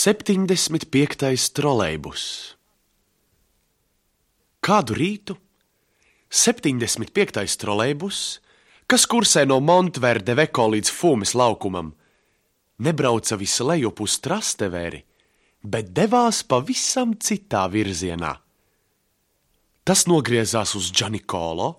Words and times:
75. 0.00 1.52
trolejbus. 1.52 2.22
Kādu 4.64 4.94
rītu 4.96 5.34
75. 6.32 7.58
trolejbus, 7.60 8.20
kas 8.88 9.04
kursē 9.04 9.42
no 9.44 9.58
Montverde 9.60 10.32
veko 10.38 10.70
līdz 10.72 10.92
Fumes 10.96 11.34
laukumam, 11.36 11.90
nebrauca 12.80 13.36
visu 13.36 13.66
lejup 13.68 14.00
uz 14.00 14.14
Trastevēri, 14.24 15.02
bet 15.68 15.90
devās 15.92 16.40
pavisam 16.48 17.12
citā 17.20 17.66
virzienā. 17.68 18.32
Tas 19.84 20.06
nogriezās 20.08 20.72
uz 20.80 20.88
Džanikolo, 20.94 21.74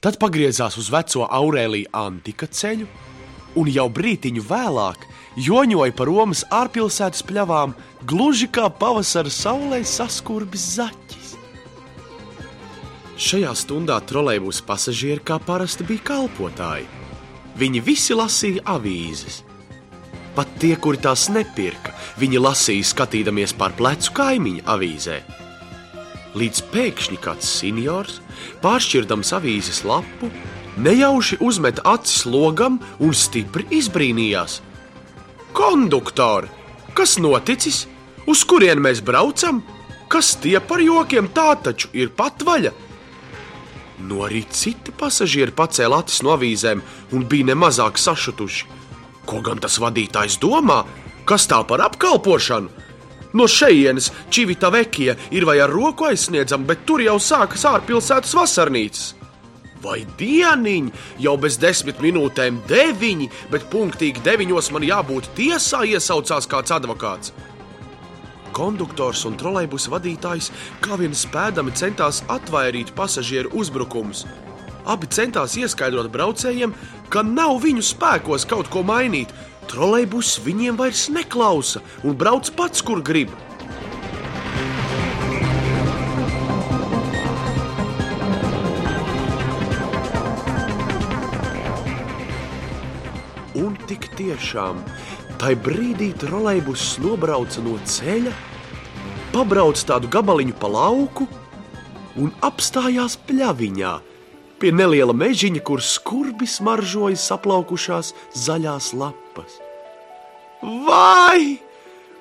tad 0.00 0.16
pagriezās 0.22 0.80
uz 0.80 0.88
veco 0.88 1.28
Aurēliju 1.28 1.92
Antika 1.92 2.48
ceļu, 2.48 2.88
un 3.56 3.70
jau 3.72 3.86
brītiņu 3.92 4.44
vēlāk 4.46 5.06
joņoja 5.36 5.94
pa 5.96 6.06
Romas 6.08 6.44
ārpilsētas 6.52 7.24
pļavām, 7.28 7.74
gluži 8.08 8.48
kā 8.52 8.68
pavasara 8.72 9.32
saulē 9.32 9.82
saskurbis 9.84 10.64
zaķis. 10.76 11.34
Šajā 13.16 13.52
stundā 13.56 13.96
trolejbus 14.04 14.60
pasažieri 14.64 15.24
kā 15.24 15.38
parasti 15.40 15.86
bija 15.88 16.04
kalpotāji. 16.12 16.88
Viņi 17.56 17.80
visi 17.80 18.16
lasīja 18.16 18.64
avīzes. 18.68 19.40
Pat 20.36 20.50
tie, 20.60 20.74
kuri 20.76 21.00
tās 21.00 21.30
nepirka, 21.32 21.94
viņi 22.20 22.42
lasīja 22.44 22.84
skatīdamies 22.84 23.56
pār 23.56 23.72
plecu 23.78 24.12
kaimiņa 24.18 24.66
avīzē. 24.68 25.16
Līdz 26.36 26.60
pēkšņi 26.68 27.16
kāds 27.24 27.48
seniors, 27.48 28.18
pāršķirdams 28.60 29.32
avīzes 29.38 29.80
lapu, 29.88 30.28
nejauši 30.76 31.38
uzmet 31.40 31.80
acis 31.84 32.24
logam 32.26 32.78
un 32.98 33.14
stipri 33.14 33.66
izbrīnījās. 33.70 34.60
Konduktori, 35.56 36.50
kas 36.94 37.16
noticis? 37.18 37.86
Uz 38.26 38.42
kurien 38.44 38.82
mēs 38.82 39.00
braucam? 39.04 39.62
Kas 40.10 40.34
tie 40.42 40.58
par 40.60 40.82
jokiem 40.82 41.30
tā 41.34 41.54
taču 41.62 41.88
ir 41.94 42.12
patvaļa? 42.14 42.72
No 44.06 44.26
arī 44.26 44.42
citi 44.52 44.92
pasažieri 44.92 45.54
pacēla 45.56 46.02
acis 46.02 46.22
no 46.22 46.34
avīzēm 46.36 46.82
un 47.16 47.24
bija 47.30 47.50
nemazāk 47.52 47.96
sašutuši. 47.98 48.66
Ko 49.26 49.40
gan 49.42 49.58
tas 49.62 49.80
vadītājs 49.82 50.36
domā? 50.42 50.84
Kas 51.26 51.48
tā 51.50 51.62
par 51.66 51.82
apkalpošanu? 51.88 52.84
No 53.36 53.48
šejienes 53.50 54.12
Čivita 54.30 54.70
Vekija 54.70 55.16
ir 55.34 55.44
vai 55.48 55.58
ar 55.60 55.72
roku 55.72 56.06
aizsniedzama, 56.06 56.68
bet 56.68 56.84
tur 56.86 57.02
jau 57.02 57.16
sākas 57.20 57.66
ārpilsētas 57.68 58.36
vasarnīcas. 58.36 59.15
Vai 59.86 60.00
dieniņ, 60.18 60.88
jau 61.22 61.36
bez 61.38 61.60
desmit 61.62 62.00
minūtēm 62.02 62.56
deviņi, 62.66 63.28
bet 63.52 63.68
punktīgi 63.70 64.24
deviņos 64.26 64.72
man 64.74 64.86
jābūt 64.86 65.28
tiesā, 65.36 65.84
iesaucās 65.86 66.48
kāds 66.50 66.74
advokāts. 66.74 67.30
Konduktors 68.56 69.22
un 69.28 69.36
trolejbusa 69.38 69.92
vadītājs 69.92 70.50
kā 70.82 70.98
vien 70.98 71.14
spēdami 71.14 71.74
centās 71.78 72.22
atvairīt 72.32 72.90
pasažieru 72.98 73.52
uzbrukumus. 73.60 74.24
Abi 74.90 75.06
centās 75.12 75.54
ieskaidrot 75.60 76.10
braucējiem, 76.10 76.74
ka 77.12 77.22
nav 77.26 77.60
viņu 77.62 77.84
spēkos 77.86 78.46
kaut 78.50 78.70
ko 78.72 78.82
mainīt. 78.86 79.30
Trolejbus 79.70 80.36
viņiem 80.42 80.78
vairs 80.78 81.06
neklausa 81.14 81.82
un 82.02 82.18
brauc 82.18 82.50
pats, 82.58 82.82
kur 82.82 83.02
grib. 83.06 83.30
Un 93.56 93.76
tik 93.88 94.10
tiešām, 94.18 94.82
tai 95.40 95.54
brīdī 95.56 96.10
trolejbus 96.20 96.96
nobrauca 97.00 97.62
no 97.64 97.78
ceļa, 97.88 98.32
pabrauc 99.32 99.80
tādu 99.88 100.10
gabaliņu 100.12 100.56
pa 100.60 100.68
lauku 100.72 101.28
un 102.20 102.32
apstājās 102.44 103.16
pļaviņā 103.28 103.94
pie 104.60 104.72
neliela 104.72 105.12
mežiņa, 105.16 105.62
kur 105.64 105.82
skurbi 105.84 106.48
smaržoja 106.48 107.18
saplaukušās 107.20 108.12
zaļās 108.46 108.92
lapas. 108.96 109.60
Vai! 110.62 111.60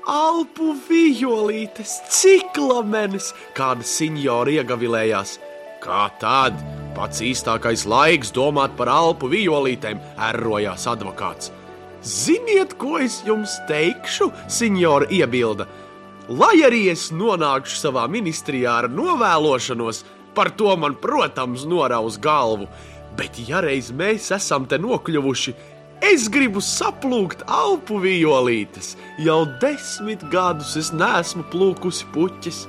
Alpu 0.06 0.76
violītes, 0.86 1.96
ciklamenes, 2.14 3.32
kāda 3.58 3.88
senjora 3.90 4.54
iegavilējās. 4.60 5.40
Kā 5.82 6.06
tad? 6.22 6.60
Pats 6.96 7.20
īstākais 7.20 7.84
laiks 7.92 8.32
domāt 8.32 8.78
par 8.80 8.88
alpu 8.88 9.28
violītēm, 9.28 10.00
errojās 10.30 10.88
advokāts. 10.88 11.52
Ziniet, 12.06 12.78
ko 12.80 13.00
es 13.04 13.18
jums 13.28 13.58
teikšu, 13.68 14.30
senjora 14.48 15.10
iebilda. 15.12 15.66
Lai 16.30 16.56
arī 16.64 16.86
es 16.94 17.10
nonākšu 17.12 17.80
savā 17.82 18.06
ministrijā 18.10 18.78
ar 18.84 18.88
novēlošanos, 18.90 20.04
par 20.38 20.54
to 20.56 20.72
man, 20.80 20.96
protams, 21.02 21.66
norauz 21.68 22.16
galvu. 22.22 22.70
Bet, 23.18 23.42
ja 23.50 23.60
reiz 23.66 23.92
mēs 23.92 24.32
esam 24.36 24.64
te 24.70 24.80
nokļuvuši, 24.80 25.56
es 26.06 26.30
gribu 26.32 26.64
saplūkt 26.64 27.44
alpu 27.52 28.00
violītes. 28.04 28.94
Jau 29.20 29.44
desmit 29.62 30.24
gadus 30.32 30.76
es 30.80 30.94
neesmu 30.96 31.44
plūkusi 31.52 32.08
puķis. 32.16 32.66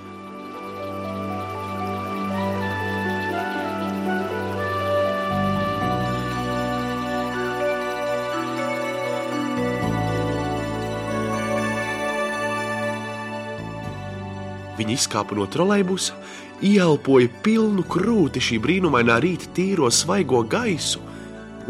Viņi 14.76 14.96
izkāpa 14.96 15.36
no 15.36 15.46
trolejbusa, 15.48 16.16
ieelpoja 16.64 17.30
pilnu 17.44 17.84
krūti 17.88 18.42
šī 18.42 18.58
brīnumainā 18.64 19.18
rīta 19.24 19.48
tīro 19.56 19.88
svaigo 19.92 20.42
gaisu 20.44 21.00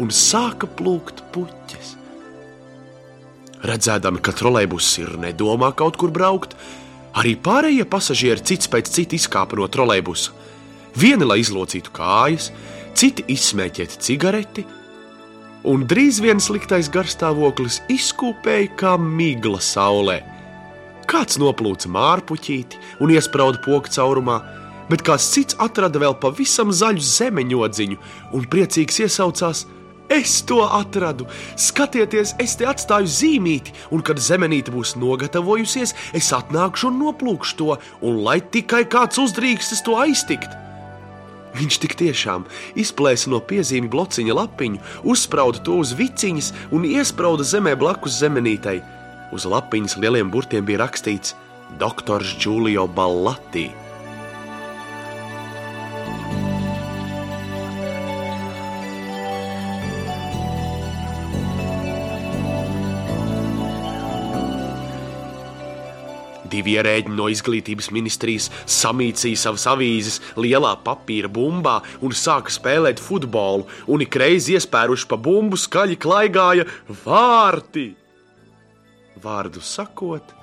un 0.03 0.11
sāka 0.12 0.69
plūkt 0.78 1.22
puķes. 1.34 1.94
Redzēdami, 3.67 4.21
ka 4.22 4.34
trolejbus 4.37 4.91
ir 5.00 5.17
nedomā 5.21 5.72
kaut 5.75 5.97
kur 5.99 6.12
braukt, 6.15 6.55
arī 7.17 7.34
pārējie 7.41 7.87
pasažieri 7.89 8.44
cits 8.44 8.71
pēc 8.71 8.91
cita 8.93 9.17
izkāpa 9.17 9.59
no 9.59 9.67
trolejbusa. 9.73 10.34
Vieni, 10.97 11.27
lai 11.28 11.41
izlocītu 11.43 11.93
kājas, 11.97 12.50
citi 12.97 13.25
izsmēķēt 13.33 13.99
cigareti, 14.05 14.65
un 15.67 15.83
drīz 15.88 16.21
viens 16.25 16.47
sliktais 16.47 16.88
garstāvoklis 16.93 17.83
izkūpēja 17.93 18.73
kā 18.78 18.94
migla 19.00 19.61
saulē. 19.61 20.21
Kāds 21.06 21.39
noplūca 21.39 21.87
mārpuķīti 21.94 22.81
un 23.05 23.12
iesprāda 23.15 23.61
pogu 23.62 23.93
caurumā, 23.94 24.41
bet 24.91 25.05
kāds 25.06 25.28
cits 25.31 25.55
atrada 25.62 26.00
vēl 26.03 26.17
pavisam 26.19 26.72
zaļu 26.75 27.05
zemeņodziņu 27.06 27.99
un 28.34 28.47
priecīgs 28.50 28.99
iesaucās: 29.05 29.67
Es 30.11 30.41
to 30.47 30.61
atradu! 30.67 31.28
Skatieties, 31.59 32.34
es 32.43 32.56
te 32.59 32.67
atstāju 32.67 33.11
zīmīti, 33.11 33.75
un 33.94 34.03
kad 34.06 34.19
zemenīte 34.22 34.75
būs 34.75 34.97
nogatavojusies, 34.99 35.94
es 36.15 36.33
atnākšu 36.34 36.91
un 36.91 37.00
noplūkšu 37.05 37.56
to, 37.59 37.78
un 38.03 38.21
lai 38.27 38.41
tikai 38.41 38.84
kāds 38.91 39.19
uzdrīkstas 39.23 39.83
to 39.87 39.99
aiztikt. 40.03 40.50
Viņš 41.56 41.78
tik 41.83 41.94
tiešām 42.03 42.44
izplēsa 42.78 43.31
no 43.33 43.41
piezīmju 43.41 43.91
blociņa 43.94 44.38
lapiņu, 44.43 44.83
uzsprauda 45.09 45.62
to 45.65 45.78
uz 45.81 45.94
viciņas 45.97 46.53
un 46.75 46.84
iesprāda 46.91 47.47
zemē 47.47 47.78
blakus 47.81 48.19
zemenītei. 48.21 48.83
Uz 49.36 49.44
lapiņas 49.44 49.98
lieliem 50.00 50.30
burtiem 50.32 50.64
bija 50.64 50.78
rakstīts 50.80 51.34
Doktors 51.76 52.30
Giulio 52.41 52.86
Ballati. 52.88 53.66
Divi 66.49 66.78
ierēģi 66.78 67.12
no 67.12 67.28
izglītības 67.28 67.90
ministrijas 67.93 68.49
samīcīja 68.64 69.43
savas 69.43 69.69
avīzes 69.75 70.22
lielā 70.40 70.72
papīra 70.87 71.28
bumbā 71.28 71.76
un 72.00 72.16
sāka 72.16 72.56
spēlēt 72.56 73.05
futbolu, 73.05 73.69
un 73.84 74.08
ik 74.08 74.16
reiz 74.16 74.49
iespēruši 74.56 75.12
pa 75.12 75.20
bumbu 75.20 75.61
skaļi 75.61 76.00
klaigāja 76.00 76.64
vārti. 77.05 78.06
Vārdu 79.22 79.62
sakot, 79.64 80.34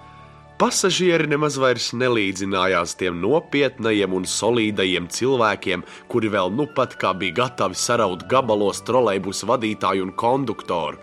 pasažieri 0.57 1.27
nemaz 1.29 1.59
vairs 1.61 1.91
nelīdzinājās 1.93 2.95
tiem 2.97 3.19
nopietnajiem 3.21 4.15
un 4.17 4.25
solīdajiem 4.25 5.09
cilvēkiem, 5.13 5.83
kuri 6.09 6.31
vēl 6.33 6.49
nu 6.57 6.65
pat 6.73 6.95
kā 6.97 7.13
bija 7.17 7.43
gatavi 7.43 7.77
saraut 7.77 8.25
gabalos 8.31 8.81
trolejbusu 8.87 9.49
vadītāju 9.51 10.07
un 10.07 10.13
konduktoru. 10.17 10.97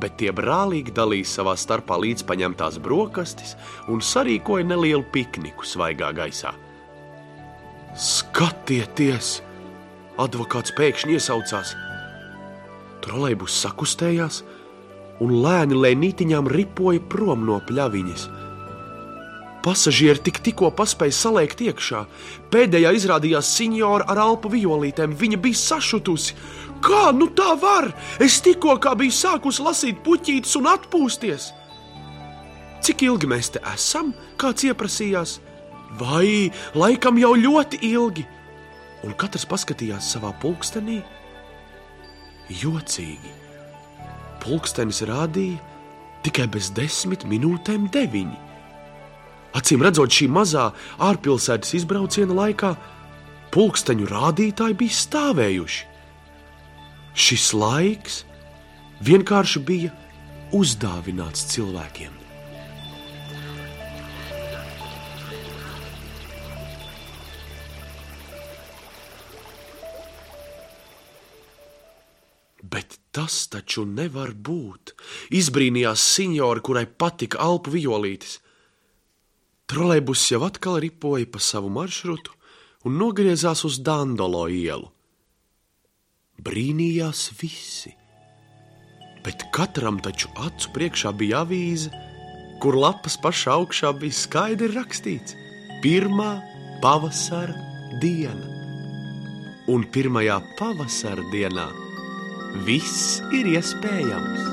Bet 0.00 0.16
tie 0.20 0.32
brālīgi 0.36 0.92
dalīja 0.96 1.28
savā 1.28 1.56
starpā 1.60 1.96
līdzpaņemtās 2.00 2.78
brokastis 2.84 3.56
un 3.88 4.04
sarīkoja 4.04 4.68
nelielu 4.68 5.04
pikniku 5.12 5.64
svaigā 5.64 6.12
gaisā. 6.16 6.52
Skatieties! 7.96 9.40
Advokāts 10.20 10.72
pēkšņi 10.76 11.16
iesaucās. 11.16 11.72
Trolejbus 13.00 13.56
sakustējās, 13.64 14.42
un 15.20 15.40
lēni 15.44 15.76
lēnītiņām 15.76 16.48
ripoja 16.50 17.02
prom 17.12 17.44
no 17.48 17.60
pļaviņas. 17.68 18.28
Pasažieri 19.60 20.22
tik 20.24 20.38
tikko 20.40 20.70
paspēja 20.72 21.12
salēkt 21.12 21.60
iekšā. 21.66 22.06
Pēdējā 22.52 22.94
izrādījās 22.96 23.50
senjora 23.58 24.06
ar 24.08 24.22
alpu 24.22 24.48
violītēm. 24.54 25.12
Viņa 25.20 25.40
bija 25.44 25.60
sašutusi. 25.60 26.36
Kā 26.80 27.10
nu 27.12 27.28
tā 27.36 27.52
var? 27.60 27.90
Es 28.24 28.38
tikko 28.40 28.78
kā 28.80 28.94
biju 28.96 29.12
sākusi 29.12 29.66
lasīt 29.66 30.00
puķītes 30.06 30.56
un 30.56 30.70
atpūsties. 30.72 31.50
Cik 32.80 33.04
ilgi 33.04 33.28
mēs 33.28 33.52
te 33.52 33.60
esam? 33.74 34.14
Kāds 34.40 34.64
ieprasījās? 34.64 35.36
Vai 36.00 36.48
laikam 36.72 37.20
jau 37.20 37.34
ļoti 37.36 37.82
ilgi? 37.90 38.24
Un 39.04 39.12
katrs 39.20 39.44
paskatījās 39.48 40.08
savā 40.14 40.32
pulkstenī. 40.40 41.02
Jocīgi. 42.62 43.39
Pulkstenis 44.40 45.02
rādīja 45.08 45.60
tikai 46.24 46.46
bez 46.52 46.70
desmit 46.76 47.24
minūtēm 47.28 47.88
deviņi. 47.92 48.38
Acīm 49.56 49.82
redzot, 49.82 50.12
šī 50.14 50.28
mazā 50.30 50.68
ārpilsētas 51.02 51.74
izbrauciena 51.80 52.36
laikā 52.38 52.74
pulksteņu 53.54 54.06
rādītāji 54.10 54.78
bija 54.84 54.98
stāvējuši. 55.00 55.86
Šis 57.18 57.50
laiks 57.58 58.22
vienkārši 59.02 59.64
bija 59.66 59.92
uzdāvināts 60.54 61.48
cilvēkiem. 61.50 62.19
Tas 73.14 73.46
taču 73.50 73.84
nevar 73.86 74.32
būt. 74.34 74.94
Izbrīnījās 75.34 76.04
senjora, 76.14 76.62
kurai 76.62 76.86
patika 76.86 77.40
alpu 77.42 77.74
violītes. 77.74 78.38
Trolēbus 79.70 80.24
jau 80.32 80.42
atkal 80.46 80.80
ripoja 80.82 81.28
pa 81.30 81.42
savu 81.42 81.70
maršrutu 81.70 82.34
un 82.86 82.96
nogriezās 82.98 83.62
uz 83.68 83.78
Dandolo 83.86 84.46
ielu. 84.50 84.88
Brīnījās 86.40 87.26
visi, 87.38 87.92
bet 89.24 89.44
katram 89.54 89.98
taču 90.00 90.30
acu 90.40 90.72
priekšā 90.74 91.12
bija 91.20 91.42
avīze, 91.44 91.90
kur 92.62 92.78
lapas 92.80 93.18
pašā 93.20 93.58
augšā 93.60 93.92
bija 94.00 94.16
skaidri 94.16 94.70
rakstīts: 94.72 95.36
Pirmā 95.84 96.32
pavasara 96.80 97.54
diena. 98.00 98.48
Un 99.70 99.84
pirmajā 99.92 100.40
pavasara 100.58 101.28
dienā 101.30 101.68
viss 102.66 103.20
ir 103.32 103.46
iespējams. 103.56 104.48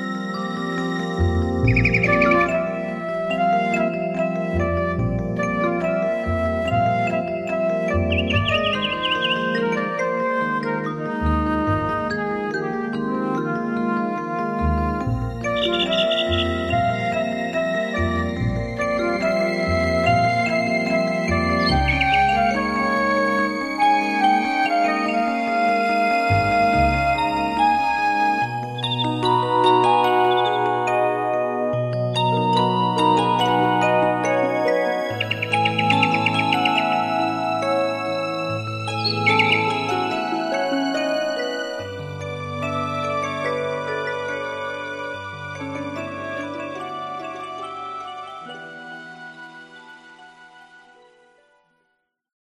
thank 1.67 2.51
you 2.51 2.56